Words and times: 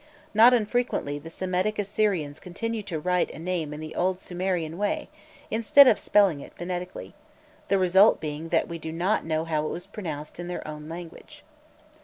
Not 0.33 0.51
unfrequently 0.51 1.19
the 1.19 1.29
Semitic 1.29 1.77
Assyrians 1.77 2.39
continued 2.39 2.87
to 2.87 2.99
write 2.99 3.29
a 3.29 3.37
name 3.37 3.71
in 3.71 3.79
the 3.79 3.93
old 3.93 4.19
Sumerian 4.19 4.79
way 4.79 5.09
instead 5.51 5.87
of 5.87 5.99
spelling 5.99 6.39
it 6.39 6.55
phonetically, 6.57 7.13
the 7.67 7.77
result 7.77 8.19
being 8.19 8.49
that 8.49 8.67
we 8.67 8.79
do 8.79 8.91
not 8.91 9.25
know 9.25 9.45
how 9.45 9.63
it 9.67 9.69
was 9.69 9.85
pronounced 9.85 10.39
in 10.39 10.47
their 10.47 10.67
own 10.67 10.89
language. 10.89 11.43